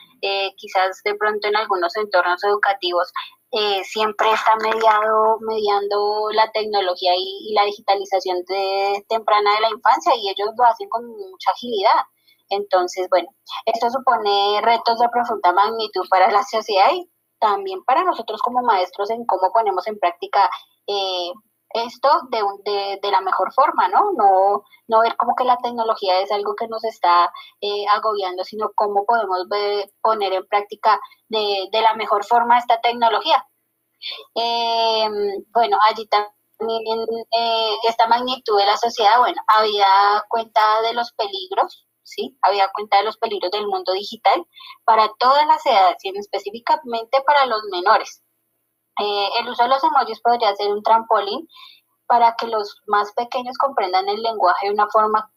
quizás 0.56 1.00
de 1.04 1.14
pronto 1.14 1.46
en 1.46 1.54
algunos 1.54 1.96
entornos 1.96 2.42
educativos. 2.42 3.12
Eh, 3.58 3.82
siempre 3.84 4.30
está 4.30 4.54
mediado, 4.56 5.38
mediando 5.40 6.28
la 6.32 6.50
tecnología 6.52 7.12
y, 7.16 7.54
la 7.54 7.64
digitalización 7.64 8.44
de, 8.46 9.02
temprana 9.08 9.54
de 9.54 9.60
la 9.62 9.70
infancia 9.70 10.12
y 10.14 10.28
ellos 10.28 10.50
lo 10.58 10.64
hacen 10.64 10.90
con 10.90 11.06
mucha 11.08 11.52
agilidad. 11.52 12.04
Entonces, 12.50 13.08
bueno, 13.08 13.28
esto 13.64 13.88
supone 13.88 14.60
retos 14.60 14.98
de 14.98 15.08
profunda 15.08 15.54
magnitud 15.54 16.06
para 16.10 16.30
la 16.30 16.42
sociedad 16.42 16.92
y 16.92 17.10
también 17.38 17.82
para 17.84 18.04
nosotros 18.04 18.42
como 18.42 18.60
maestros 18.60 19.08
en 19.08 19.24
cómo 19.24 19.50
ponemos 19.52 19.86
en 19.86 19.98
práctica 19.98 20.50
eh, 20.86 21.32
esto 21.84 22.08
de, 22.30 22.42
de, 22.64 22.98
de 23.02 23.10
la 23.10 23.20
mejor 23.20 23.52
forma, 23.52 23.88
¿no? 23.88 24.12
¿no? 24.12 24.62
No 24.88 25.00
ver 25.00 25.16
como 25.16 25.34
que 25.34 25.44
la 25.44 25.56
tecnología 25.58 26.20
es 26.20 26.30
algo 26.32 26.54
que 26.56 26.68
nos 26.68 26.84
está 26.84 27.32
eh, 27.60 27.86
agobiando, 27.88 28.44
sino 28.44 28.70
cómo 28.74 29.04
podemos 29.04 29.48
ve- 29.48 29.90
poner 30.02 30.32
en 30.32 30.46
práctica 30.46 31.00
de, 31.28 31.68
la 31.72 31.94
mejor 31.94 32.24
forma 32.24 32.58
esta 32.58 32.80
tecnología. 32.80 33.44
Eh, 34.34 35.08
bueno, 35.52 35.78
allí 35.82 36.06
también 36.08 37.00
eh, 37.32 37.76
esta 37.88 38.06
magnitud 38.08 38.58
de 38.58 38.66
la 38.66 38.76
sociedad, 38.76 39.18
bueno, 39.18 39.40
había 39.46 39.86
cuenta 40.28 40.82
de 40.82 40.94
los 40.94 41.12
peligros, 41.12 41.86
¿sí? 42.02 42.38
Había 42.42 42.70
cuenta 42.72 42.98
de 42.98 43.04
los 43.04 43.16
peligros 43.18 43.50
del 43.50 43.66
mundo 43.66 43.92
digital 43.92 44.46
para 44.84 45.10
todas 45.18 45.46
las 45.46 45.64
edades 45.66 45.96
y 46.04 46.08
en 46.10 46.16
específicamente 46.16 47.22
para 47.26 47.46
los 47.46 47.62
menores. 47.72 48.22
Eh, 48.98 49.28
el 49.40 49.48
uso 49.48 49.62
de 49.64 49.68
los 49.68 49.84
emojis 49.84 50.20
podría 50.20 50.54
ser 50.54 50.72
un 50.72 50.82
trampolín 50.82 51.46
para 52.06 52.34
que 52.36 52.46
los 52.46 52.80
más 52.86 53.12
pequeños 53.12 53.58
comprendan 53.58 54.08
el 54.08 54.22
lenguaje 54.22 54.68
de 54.68 54.72
una 54.72 54.88
forma 54.88 55.30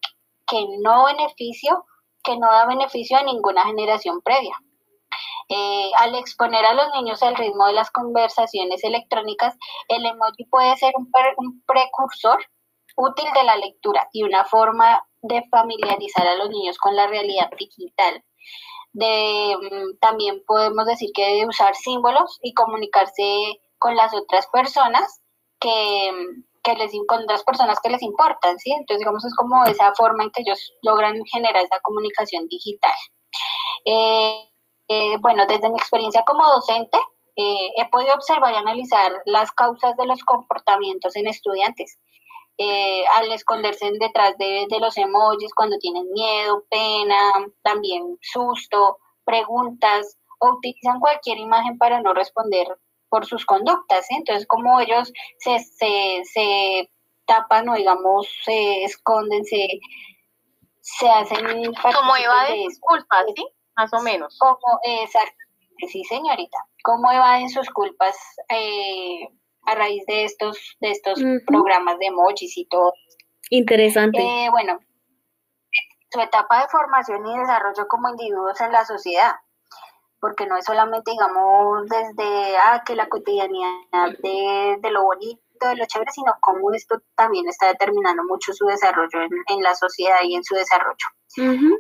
que 0.48 0.66
no 0.82 1.06
beneficio, 1.06 1.86
que 2.24 2.38
no 2.38 2.48
da 2.48 2.66
beneficio 2.66 3.18
a 3.18 3.24
ninguna 3.24 3.64
generación 3.66 4.22
previa. 4.22 4.56
Eh, 5.50 5.92
al 5.98 6.14
exponer 6.16 6.64
a 6.64 6.74
los 6.74 6.88
niños 6.94 7.22
el 7.24 7.36
ritmo 7.36 7.66
de 7.66 7.74
las 7.74 7.90
conversaciones 7.90 8.84
electrónicas, 8.84 9.58
el 9.88 10.06
emoji 10.06 10.46
puede 10.46 10.78
ser 10.78 10.94
un, 10.96 11.12
pre- 11.12 11.34
un 11.38 11.64
precursor 11.66 12.40
útil 12.96 13.26
de 13.34 13.44
la 13.44 13.56
lectura 13.56 14.08
y 14.14 14.24
una 14.24 14.46
forma 14.46 15.04
de 15.22 15.44
familiarizar 15.50 16.28
a 16.28 16.36
los 16.36 16.50
niños 16.50 16.78
con 16.78 16.96
la 16.96 17.08
realidad 17.08 17.50
digital. 17.58 18.24
De, 18.92 19.56
mm, 19.62 19.98
también 20.00 20.44
podemos 20.46 20.86
decir 20.86 21.12
que 21.14 21.36
de 21.36 21.46
usar 21.46 21.76
símbolos 21.76 22.40
y 22.42 22.54
comunicarse 22.54 23.62
con 23.78 23.96
las 23.96 24.14
otras 24.14 24.48
personas 24.48 25.22
que, 25.60 26.12
mm, 26.12 26.44
que 26.64 26.76
les 26.76 26.92
con 27.08 27.24
otras 27.24 27.44
personas 27.44 27.80
que 27.82 27.90
les 27.90 28.02
importan, 28.02 28.58
¿sí? 28.60 28.72
Entonces, 28.72 29.00
digamos, 29.00 29.24
es 29.26 29.36
como 29.36 29.64
esa 29.66 29.94
forma 29.96 30.24
en 30.24 30.32
que 30.32 30.42
ellos 30.42 30.74
logran 30.82 31.24
generar 31.26 31.64
esa 31.64 31.80
comunicación 31.82 32.48
digital. 32.48 32.94
Eh, 33.86 34.50
eh, 34.88 35.18
bueno, 35.20 35.46
desde 35.48 35.70
mi 35.70 35.78
experiencia 35.78 36.24
como 36.24 36.48
docente, 36.48 36.98
eh, 37.36 37.70
he 37.78 37.90
podido 37.90 38.14
observar 38.14 38.54
y 38.54 38.58
analizar 38.58 39.12
las 39.26 39.52
causas 39.52 39.96
de 39.98 40.06
los 40.06 40.24
comportamientos 40.24 41.16
en 41.16 41.28
estudiantes. 41.28 41.98
Eh, 42.62 43.06
al 43.14 43.32
esconderse 43.32 43.90
detrás 44.00 44.38
de, 44.38 44.68
de 44.70 44.80
los 44.82 44.98
emojis 44.98 45.54
cuando 45.54 45.78
tienen 45.78 46.12
miedo, 46.12 46.66
pena, 46.70 47.32
también 47.64 48.18
susto, 48.22 48.98
preguntas 49.24 50.18
o 50.40 50.50
utilizan 50.58 51.00
cualquier 51.00 51.38
imagen 51.38 51.78
para 51.78 52.02
no 52.02 52.14
responder 52.14 52.68
por 53.08 53.26
sus 53.26 53.46
conductas. 53.46 54.08
Entonces, 54.10 54.46
como 54.46 54.78
ellos 54.82 55.14
se, 55.38 55.60
se, 55.60 56.22
se 56.26 56.92
tapan 57.26 57.70
o 57.70 57.76
digamos 57.76 58.28
se 58.44 58.84
esconden, 58.84 59.46
se, 59.46 59.66
se 60.82 61.10
hacen 61.10 61.46
Como 61.46 61.82
partícipes 61.82 62.26
Eva 62.26 62.44
de 62.44 62.52
de 62.52 62.60
eso. 62.60 62.70
disculpas, 62.70 63.26
¿sí? 63.36 63.48
Más 63.78 63.94
o 63.94 64.02
menos. 64.02 64.38
Como, 64.38 64.80
exactamente, 64.84 65.88
sí, 65.88 66.04
señorita. 66.04 66.58
¿Cómo 66.84 67.10
evaden 67.12 67.50
sus 67.50 67.70
culpas 67.70 68.18
eh, 68.50 69.30
a 69.72 69.76
raíz 69.76 70.06
de 70.06 70.26
estos, 70.26 70.78
de 70.80 70.92
estos 70.92 71.20
programas 71.46 71.98
de 72.00 72.08
emojis 72.08 72.58
y 72.58 72.66
todo? 72.66 72.94
Interesante. 73.50 74.20
Eh, 74.20 74.50
bueno, 74.52 74.80
su 76.12 76.20
etapa 76.20 76.62
de 76.62 76.68
formación 76.70 77.26
y 77.26 77.38
desarrollo 77.38 77.88
como 77.88 78.10
individuos 78.10 78.60
en 78.62 78.72
la 78.72 78.86
sociedad, 78.86 79.36
porque 80.20 80.46
no 80.46 80.58
es 80.58 80.66
solamente, 80.66 81.12
digamos, 81.12 81.88
desde 81.88 82.58
ah, 82.58 82.84
que 82.86 82.96
la 82.96 83.08
cotidianidad 83.08 84.18
de, 84.22 84.78
de 84.82 84.92
lo 84.92 85.04
bonito, 85.04 85.68
de 85.68 85.76
lo 85.76 85.86
chévere, 85.86 86.12
sino 86.12 86.34
cómo 86.42 86.74
esto 86.74 87.02
también 87.16 87.48
está 87.48 87.68
determinando 87.68 88.24
mucho 88.24 88.54
su 88.54 88.66
desarrollo 88.66 89.22
en, 89.22 89.32
en 89.48 89.64
la 89.64 89.76
sociedad 89.76 90.18
y 90.24 90.36
en 90.36 90.44
su 90.44 90.56
desarrollo. 90.56 91.06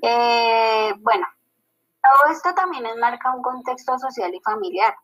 Eh, 0.01 0.93
bueno, 1.00 1.25
todo 2.01 2.31
esto 2.31 2.53
también 2.53 2.86
enmarca 2.86 3.34
un 3.36 3.41
contexto 3.41 3.98
social 3.98 4.34
y 4.34 4.39
familiar 4.41 4.96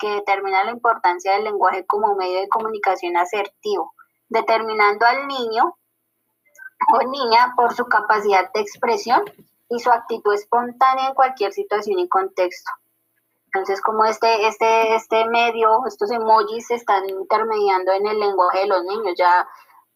que 0.00 0.08
determina 0.08 0.64
la 0.64 0.72
importancia 0.72 1.32
del 1.32 1.44
lenguaje 1.44 1.86
como 1.86 2.16
medio 2.16 2.40
de 2.40 2.48
comunicación 2.48 3.16
asertivo, 3.16 3.92
determinando 4.28 5.06
al 5.06 5.28
niño 5.28 5.76
o 6.94 7.02
niña 7.06 7.52
por 7.56 7.74
su 7.74 7.84
capacidad 7.84 8.50
de 8.52 8.60
expresión 8.60 9.22
y 9.68 9.78
su 9.78 9.90
actitud 9.90 10.34
espontánea 10.34 11.08
en 11.08 11.14
cualquier 11.14 11.52
situación 11.52 11.98
y 11.98 12.08
contexto. 12.08 12.72
Entonces, 13.52 13.80
como 13.80 14.04
este, 14.04 14.46
este, 14.46 14.94
este 14.94 15.26
medio, 15.26 15.84
estos 15.86 16.10
emojis 16.10 16.68
se 16.68 16.76
están 16.76 17.08
intermediando 17.08 17.92
en 17.92 18.06
el 18.06 18.18
lenguaje 18.18 18.60
de 18.60 18.66
los 18.66 18.84
niños, 18.84 19.14
ya 19.18 19.46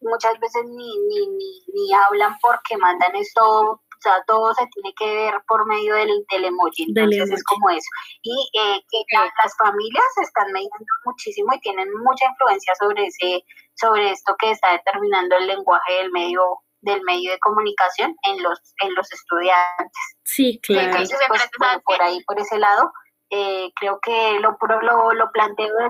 muchas 0.01 0.39
veces 0.39 0.63
ni, 0.65 0.99
ni, 1.07 1.27
ni, 1.27 1.65
ni 1.73 1.93
hablan 1.93 2.37
porque 2.41 2.77
mandan 2.77 3.15
esto 3.15 3.81
sea, 4.05 4.23
todo 4.27 4.53
se 4.53 4.65
tiene 4.67 4.93
que 4.97 5.05
ver 5.15 5.33
por 5.47 5.65
medio 5.67 5.95
del, 5.95 6.09
del 6.31 6.45
emoji, 6.45 6.85
Del 6.93 7.11
entonces 7.13 7.17
emoji. 7.27 7.33
es 7.35 7.43
como 7.43 7.69
eso. 7.69 7.89
Y 8.21 8.35
eh, 8.59 8.79
que 8.89 8.97
la- 9.17 9.31
las 9.43 9.57
familias 9.57 10.11
están 10.21 10.51
mediando 10.53 10.93
muchísimo 11.05 11.53
y 11.53 11.59
tienen 11.59 11.87
mucha 12.03 12.25
influencia 12.25 12.73
sobre 12.79 13.05
ese, 13.07 13.43
sobre 13.75 14.11
esto 14.11 14.35
que 14.39 14.51
está 14.51 14.71
determinando 14.73 15.35
el 15.37 15.47
lenguaje 15.47 15.93
del 15.93 16.11
medio, 16.11 16.41
del 16.81 17.01
medio 17.03 17.31
de 17.31 17.39
comunicación 17.39 18.15
en 18.27 18.43
los, 18.43 18.59
en 18.81 18.93
los 18.95 19.11
estudiantes. 19.11 20.03
Sí, 20.23 20.59
claro. 20.63 20.87
Entonces, 20.87 21.17
pues, 21.27 21.49
bueno, 21.59 21.81
por 21.85 22.01
ahí, 22.01 22.23
por 22.25 22.39
ese 22.39 22.57
lado, 22.59 22.91
eh, 23.31 23.71
creo 23.79 23.99
que 24.01 24.39
lo, 24.39 24.57
pro- 24.57 24.81
lo, 24.81 25.11
lo 25.13 25.31
planteo 25.31 25.73
de. 25.75 25.89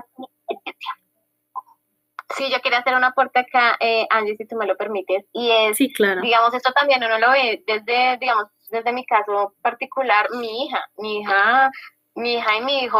Sí, 2.36 2.50
yo 2.50 2.60
quería 2.60 2.78
hacer 2.80 2.94
un 2.94 3.04
aporte 3.04 3.40
acá, 3.40 3.76
eh, 3.80 4.06
Angie, 4.10 4.36
si 4.36 4.46
tú 4.46 4.56
me 4.56 4.66
lo 4.66 4.76
permites, 4.76 5.24
y 5.32 5.50
es, 5.50 5.76
Sí, 5.76 5.92
claro. 5.92 6.20
digamos, 6.20 6.52
esto 6.54 6.72
también 6.72 7.02
uno 7.02 7.18
lo 7.18 7.30
ve 7.30 7.62
desde, 7.66 8.16
digamos, 8.18 8.44
desde 8.70 8.92
mi 8.92 9.04
caso 9.06 9.54
particular, 9.62 10.28
mi 10.32 10.64
hija, 10.66 10.84
mi 10.98 11.20
hija, 11.20 11.70
mi 12.14 12.34
hija 12.34 12.56
y 12.56 12.60
mi 12.62 12.84
hijo, 12.84 12.98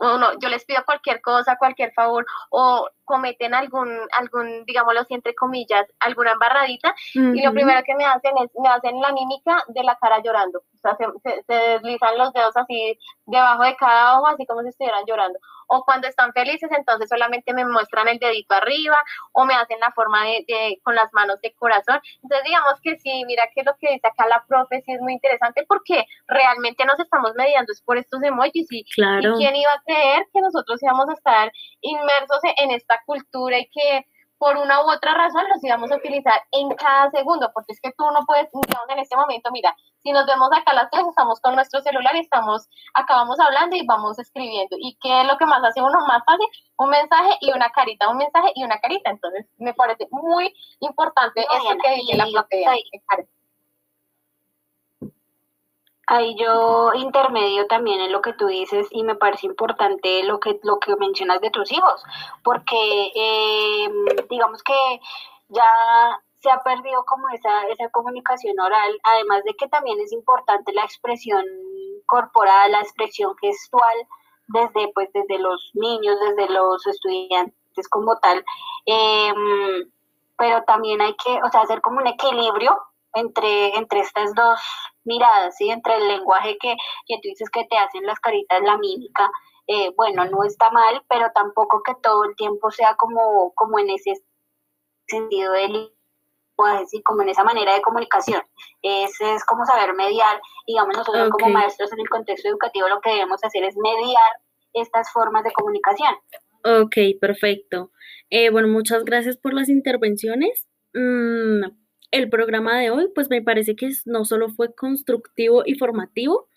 uno, 0.00 0.30
yo 0.40 0.48
les 0.48 0.64
pido 0.64 0.82
cualquier 0.84 1.20
cosa, 1.20 1.56
cualquier 1.56 1.92
favor, 1.92 2.24
o 2.50 2.88
cometen 3.04 3.54
algún, 3.54 3.90
algún, 4.18 4.64
digámoslo 4.64 5.00
así, 5.00 5.14
entre 5.14 5.34
comillas, 5.34 5.86
alguna 6.00 6.32
embarradita, 6.32 6.94
y 7.14 7.42
lo 7.42 7.52
primero 7.52 7.82
que 7.84 7.94
me 7.94 8.04
hacen 8.06 8.32
es, 8.38 8.50
me 8.58 8.68
hacen 8.70 9.00
la 9.00 9.12
mímica 9.12 9.62
de 9.68 9.82
la 9.84 9.96
cara 9.96 10.20
llorando. 10.22 10.60
O 10.60 10.78
sea, 10.78 10.96
se, 10.96 11.04
se- 11.22 11.42
se 11.44 11.54
deslizan 11.54 12.16
los 12.18 12.32
dedos 12.32 12.56
así 12.56 12.98
debajo 13.26 13.62
de 13.64 13.76
cada 13.76 14.18
ojo, 14.18 14.28
así 14.28 14.46
como 14.46 14.62
si 14.62 14.68
estuvieran 14.68 15.04
llorando. 15.06 15.38
O 15.74 15.84
cuando 15.84 16.06
están 16.06 16.32
felices, 16.34 16.70
entonces 16.76 17.08
solamente 17.08 17.54
me 17.54 17.64
muestran 17.64 18.06
el 18.08 18.18
dedito 18.18 18.54
arriba 18.54 18.98
o 19.32 19.44
me 19.46 19.54
hacen 19.54 19.80
la 19.80 19.90
forma 19.92 20.22
de, 20.24 20.44
de- 20.46 20.78
con 20.82 20.94
las 20.94 21.10
manos 21.12 21.40
de 21.40 21.54
corazón. 21.54 21.98
Entonces, 22.22 22.44
digamos 22.44 22.80
que 22.82 22.98
sí, 22.98 23.24
mira 23.26 23.44
que 23.54 23.62
lo 23.62 23.72
que 23.80 23.92
dice 23.92 24.06
acá 24.06 24.26
la 24.28 24.44
profe 24.46 24.82
sí 24.84 24.92
es 24.92 25.00
muy 25.00 25.14
interesante 25.14 25.64
porque 25.66 26.04
realmente 26.28 26.84
nos 26.84 27.00
estamos 27.00 27.32
mediando 27.36 27.72
es 27.72 27.80
por 27.82 27.96
estos 27.96 28.22
emojis 28.22 28.66
y, 28.70 28.84
Claro. 28.84 29.34
¿Y 29.34 29.38
quién 29.38 29.56
iba 29.56 29.70
a 29.72 29.82
creer 29.86 30.26
que 30.32 30.40
nosotros 30.42 30.82
íbamos 30.82 31.08
a 31.08 31.14
estar 31.14 31.52
inmersos 31.80 32.40
en 32.58 32.70
esta 32.70 33.00
cultura 33.06 33.58
y 33.58 33.68
que 33.70 34.06
por 34.42 34.56
una 34.56 34.82
u 34.82 34.90
otra 34.90 35.14
razón 35.14 35.44
los 35.54 35.62
íbamos 35.62 35.92
a 35.92 35.96
utilizar 35.96 36.42
en 36.50 36.68
cada 36.70 37.08
segundo? 37.12 37.52
Porque 37.54 37.74
es 37.74 37.80
que 37.80 37.92
tú 37.92 38.04
no 38.10 38.26
puedes, 38.26 38.50
digamos, 38.50 38.88
en 38.88 38.98
este 38.98 39.14
momento, 39.14 39.52
mira, 39.52 39.72
si 40.02 40.10
nos 40.10 40.26
vemos 40.26 40.50
acá 40.52 40.74
las 40.74 40.90
tres, 40.90 41.04
estamos 41.08 41.40
con 41.40 41.54
nuestro 41.54 41.80
celular 41.80 42.16
y 42.16 42.22
estamos, 42.22 42.68
acabamos 42.92 43.38
hablando 43.38 43.76
y 43.76 43.86
vamos 43.86 44.18
escribiendo. 44.18 44.74
¿Y 44.80 44.98
qué 45.00 45.20
es 45.20 45.28
lo 45.28 45.38
que 45.38 45.46
más 45.46 45.62
hace 45.62 45.80
uno 45.80 45.96
más 46.08 46.24
fácil? 46.26 46.48
Un 46.76 46.90
mensaje 46.90 47.36
y 47.40 47.52
una 47.52 47.70
carita, 47.70 48.08
un 48.08 48.16
mensaje 48.16 48.50
y 48.56 48.64
una 48.64 48.80
carita. 48.80 49.10
Entonces, 49.10 49.46
me 49.58 49.74
parece 49.74 50.08
muy 50.10 50.52
importante 50.80 51.46
No, 51.48 51.62
Diana, 51.62 51.80
que 51.80 51.94
dice 51.94 52.16
la 52.16 52.26
profe. 52.26 52.64
Ahí- 56.16 56.36
yo 56.38 56.92
intermedio 56.94 57.66
también 57.66 58.00
en 58.00 58.12
lo 58.12 58.20
que 58.22 58.32
tú 58.34 58.46
dices 58.46 58.86
y 58.90 59.02
me 59.04 59.14
parece 59.16 59.46
importante 59.46 60.22
lo 60.24 60.38
que 60.40 60.58
lo 60.62 60.78
que 60.78 60.96
mencionas 60.96 61.40
de 61.40 61.50
tus 61.50 61.70
hijos, 61.72 62.02
porque 62.44 63.12
eh, 63.14 63.88
digamos 64.30 64.62
que 64.62 64.74
ya 65.48 65.64
se 66.40 66.50
ha 66.50 66.58
perdido 66.62 67.04
como 67.04 67.28
esa 67.30 67.66
esa 67.68 67.88
comunicación 67.90 68.58
oral, 68.60 68.98
además 69.04 69.44
de 69.44 69.54
que 69.54 69.68
también 69.68 70.00
es 70.00 70.12
importante 70.12 70.72
la 70.72 70.82
expresión 70.84 71.44
corporal, 72.06 72.72
la 72.72 72.80
expresión 72.80 73.34
gestual 73.40 73.96
desde 74.48 74.92
pues 74.94 75.08
desde 75.12 75.38
los 75.38 75.70
niños, 75.74 76.16
desde 76.20 76.52
los 76.52 76.86
estudiantes 76.86 77.88
como 77.90 78.18
tal, 78.18 78.44
Em, 78.86 79.90
pero 80.36 80.62
también 80.64 81.00
hay 81.00 81.14
que, 81.14 81.40
o 81.42 81.50
sea, 81.50 81.60
hacer 81.62 81.80
como 81.80 81.98
un 82.00 82.06
equilibrio 82.08 82.76
entre, 83.14 83.76
entre 83.76 84.00
estas 84.00 84.34
dos 84.34 84.60
miradas, 85.04 85.56
¿sí? 85.56 85.70
Entre 85.70 85.96
el 85.96 86.08
lenguaje 86.08 86.56
que, 86.60 86.74
que 87.06 87.16
tú 87.16 87.28
dices 87.28 87.50
que 87.50 87.64
te 87.64 87.76
hacen 87.76 88.04
las 88.06 88.20
caritas, 88.20 88.62
la 88.62 88.78
mímica, 88.78 89.30
eh, 89.66 89.90
bueno, 89.96 90.24
no 90.26 90.44
está 90.44 90.70
mal, 90.70 91.02
pero 91.08 91.30
tampoco 91.34 91.82
que 91.82 91.94
todo 92.02 92.24
el 92.24 92.36
tiempo 92.36 92.70
sea 92.70 92.96
como, 92.96 93.52
como 93.54 93.78
en 93.78 93.90
ese 93.90 94.14
sentido 95.06 95.52
del 95.52 95.90
lenguaje, 96.58 96.86
¿sí? 96.86 97.02
Como 97.02 97.22
en 97.22 97.28
esa 97.28 97.44
manera 97.44 97.74
de 97.74 97.82
comunicación. 97.82 98.42
Es, 98.82 99.20
es 99.20 99.44
como 99.44 99.64
saber 99.64 99.94
mediar, 99.94 100.40
digamos, 100.66 100.96
nosotros 100.96 101.30
como 101.30 101.48
maestros 101.48 101.92
en 101.92 102.00
el 102.00 102.08
contexto 102.08 102.48
educativo 102.48 102.88
lo 102.88 103.00
que 103.00 103.10
debemos 103.10 103.42
hacer 103.44 103.64
es 103.64 103.76
mediar 103.76 104.32
estas 104.72 105.12
formas 105.12 105.44
de 105.44 105.52
comunicación. 105.52 106.14
Ok, 106.64 106.96
perfecto. 107.20 107.90
Eh, 108.30 108.50
bueno, 108.50 108.68
muchas 108.68 109.04
gracias 109.04 109.36
por 109.36 109.52
las 109.52 109.68
intervenciones. 109.68 110.68
Mm, 110.94 111.64
el 112.12 112.30
programa 112.30 112.78
de 112.80 112.90
hoy, 112.90 113.08
pues 113.14 113.28
me 113.30 113.42
parece 113.42 113.74
que 113.76 113.90
no 114.06 114.24
solo 114.24 114.50
fue 114.50 114.74
constructivo 114.74 115.64
y 115.66 115.74
formativo, 115.74 116.48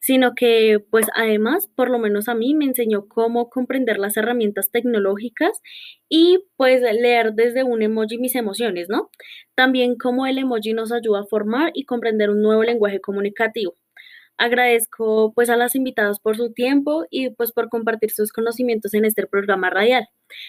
sino 0.00 0.34
que, 0.34 0.80
pues 0.90 1.06
además, 1.14 1.68
por 1.76 1.90
lo 1.90 1.98
menos 1.98 2.28
a 2.28 2.34
mí, 2.34 2.54
me 2.54 2.64
enseñó 2.64 3.06
cómo 3.08 3.50
comprender 3.50 3.98
las 3.98 4.16
herramientas 4.16 4.70
tecnológicas 4.70 5.60
y 6.08 6.44
pues 6.56 6.82
leer 6.82 7.34
desde 7.34 7.64
un 7.64 7.82
emoji 7.82 8.18
mis 8.18 8.34
emociones, 8.36 8.88
¿no? 8.88 9.10
También 9.54 9.96
cómo 9.96 10.26
el 10.26 10.38
emoji 10.38 10.72
nos 10.74 10.92
ayuda 10.92 11.20
a 11.20 11.26
formar 11.26 11.72
y 11.74 11.84
comprender 11.84 12.30
un 12.30 12.42
nuevo 12.42 12.62
lenguaje 12.64 13.00
comunicativo. 13.00 13.76
Agradezco 14.38 15.32
pues 15.34 15.50
a 15.50 15.56
las 15.56 15.74
invitadas 15.76 16.20
por 16.20 16.36
su 16.36 16.52
tiempo 16.52 17.06
y 17.10 17.30
pues 17.30 17.52
por 17.52 17.68
compartir 17.68 18.10
sus 18.10 18.32
conocimientos 18.32 18.94
en 18.94 19.04
este 19.04 19.26
programa 19.26 19.70
radial. 19.70 20.08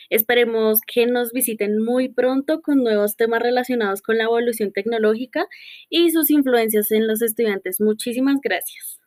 Esperemos 0.10 0.80
que 0.86 1.06
nos 1.06 1.32
visiten 1.32 1.84
muy 1.84 2.10
pronto 2.10 2.62
con 2.62 2.84
nuevos 2.84 3.16
temas 3.16 3.42
relacionados 3.42 4.02
con 4.02 4.18
la 4.18 4.26
evolución 4.26 4.72
tecnológica 4.72 5.48
y 5.90 6.12
sus 6.12 6.30
influencias 6.30 6.92
en 6.92 7.08
los 7.08 7.22
estudiantes. 7.22 7.82
Muchísimas 7.82 8.38
gracias. 8.42 9.00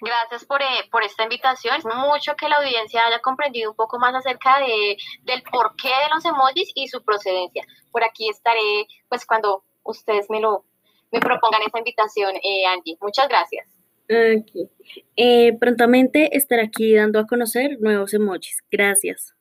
Gracias 0.00 0.44
por, 0.44 0.60
eh, 0.62 0.88
por 0.90 1.02
esta 1.02 1.22
invitación. 1.22 1.76
Es 1.76 1.84
mucho 1.84 2.36
que 2.36 2.48
la 2.48 2.56
audiencia 2.56 3.06
haya 3.06 3.20
comprendido 3.20 3.70
un 3.70 3.76
poco 3.76 3.98
más 3.98 4.14
acerca 4.14 4.58
de, 4.58 4.96
del 5.22 5.42
porqué 5.42 5.88
de 5.88 6.14
los 6.14 6.24
emojis 6.24 6.70
y 6.74 6.88
su 6.88 7.02
procedencia. 7.02 7.64
Por 7.90 8.04
aquí 8.04 8.28
estaré, 8.28 8.86
pues, 9.08 9.24
cuando 9.24 9.64
ustedes 9.84 10.28
me 10.28 10.40
lo 10.40 10.64
me 11.12 11.20
propongan 11.20 11.62
esta 11.62 11.78
invitación, 11.78 12.34
eh, 12.36 12.66
Angie. 12.66 12.98
Muchas 13.00 13.28
gracias. 13.28 13.75
Ok. 14.08 14.70
Eh, 15.16 15.56
prontamente 15.58 16.36
estaré 16.36 16.62
aquí 16.62 16.94
dando 16.94 17.18
a 17.18 17.26
conocer 17.26 17.80
nuevos 17.80 18.14
emojis. 18.14 18.62
Gracias. 18.70 19.34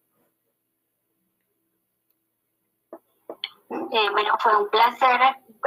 Eh, 3.70 4.10
bueno, 4.12 4.36
fue 4.40 4.56
un 4.58 4.70
placer 4.70 5.20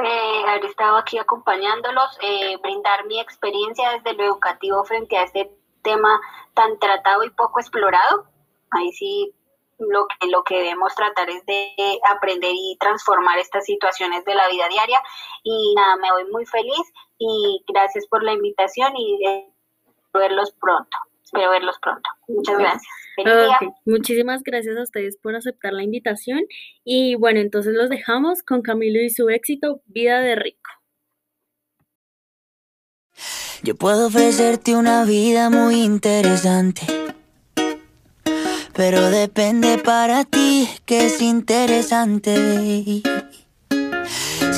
eh, 0.04 0.44
haber 0.46 0.64
estado 0.64 0.96
aquí 0.96 1.18
acompañándolos, 1.18 2.18
eh, 2.22 2.56
brindar 2.62 3.06
mi 3.06 3.20
experiencia 3.20 3.90
desde 3.92 4.14
lo 4.14 4.24
educativo 4.24 4.84
frente 4.84 5.16
a 5.16 5.24
este 5.24 5.50
tema 5.82 6.20
tan 6.54 6.78
tratado 6.78 7.24
y 7.24 7.30
poco 7.30 7.60
explorado. 7.60 8.26
Ahí 8.70 8.92
sí, 8.92 9.34
lo 9.78 10.06
que, 10.06 10.28
lo 10.28 10.42
que 10.44 10.56
debemos 10.56 10.94
tratar 10.94 11.30
es 11.30 11.44
de 11.46 11.72
aprender 12.10 12.52
y 12.52 12.76
transformar 12.78 13.38
estas 13.38 13.64
situaciones 13.64 14.24
de 14.24 14.34
la 14.34 14.48
vida 14.48 14.68
diaria. 14.68 15.00
Y 15.42 15.74
nada, 15.74 15.96
me 15.96 16.12
voy 16.12 16.24
muy 16.30 16.46
feliz 16.46 16.92
y 17.18 17.64
gracias 17.68 18.06
por 18.08 18.22
la 18.22 18.32
invitación 18.32 18.92
y 18.96 19.26
eh, 19.26 19.52
verlos 20.14 20.52
pronto. 20.60 20.96
Espero 21.22 21.50
verlos 21.50 21.76
pronto. 21.82 22.08
Muchas 22.28 22.58
gracias. 22.58 22.92
Muchísimas 23.84 24.42
gracias 24.42 24.76
a 24.76 24.82
ustedes 24.82 25.18
por 25.18 25.34
aceptar 25.34 25.72
la 25.72 25.82
invitación. 25.82 26.40
Y 26.84 27.16
bueno, 27.16 27.40
entonces 27.40 27.74
los 27.74 27.90
dejamos 27.90 28.42
con 28.42 28.62
Camilo 28.62 29.00
y 29.00 29.10
su 29.10 29.28
éxito, 29.28 29.82
Vida 29.86 30.20
de 30.20 30.36
Rico. 30.36 30.70
Yo 33.62 33.74
puedo 33.74 34.06
ofrecerte 34.06 34.76
una 34.76 35.04
vida 35.04 35.50
muy 35.50 35.82
interesante. 35.82 36.82
Pero 38.74 39.10
depende 39.10 39.78
para 39.78 40.24
ti 40.24 40.68
que 40.86 41.06
es 41.06 41.20
interesante. 41.20 43.02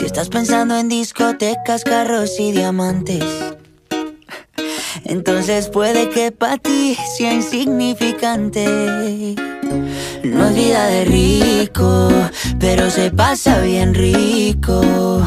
Si 0.01 0.07
estás 0.07 0.31
pensando 0.31 0.79
en 0.79 0.89
discotecas, 0.89 1.85
carros 1.85 2.41
y 2.41 2.53
diamantes. 2.53 3.23
Entonces 5.05 5.69
puede 5.69 6.09
que 6.09 6.33
para 6.33 6.57
ti 6.57 6.97
sea 7.19 7.35
insignificante. 7.35 8.65
No 10.25 10.47
es 10.47 10.55
vida 10.55 10.87
de 10.87 11.05
rico, 11.05 12.09
pero 12.59 12.91
se 12.91 13.11
pasa 13.11 13.61
bien 13.61 13.93
rico. 13.93 15.21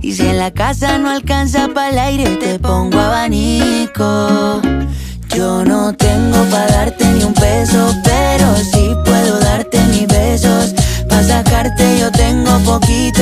Y 0.00 0.14
si 0.14 0.26
en 0.26 0.38
la 0.38 0.50
casa 0.50 0.98
no 0.98 1.08
alcanza 1.08 1.68
para 1.68 1.90
el 1.90 1.98
aire, 2.00 2.36
te 2.38 2.58
pongo 2.58 2.98
abanico. 2.98 4.60
Yo 5.28 5.64
no 5.64 5.94
tengo 5.94 6.42
para 6.50 6.66
darte 6.66 7.04
ni 7.04 7.22
un 7.22 7.34
peso, 7.34 7.94
pero 8.02 8.52
sí 8.56 8.90
puedo 9.04 9.38
darte 9.38 9.78
mis 9.92 10.08
besos. 10.08 10.74
Para 11.08 11.22
sacarte 11.22 12.00
yo 12.00 12.10
tengo 12.10 12.58
poquito. 12.64 13.12